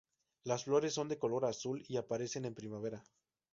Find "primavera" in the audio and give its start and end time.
2.55-3.03